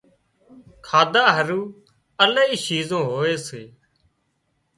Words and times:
کاڌا 0.87 1.25
هارُو 1.35 1.61
الاهي 2.23 2.57
شِيزون 2.65 3.03
هوئي 3.11 3.35
سي 3.47 3.61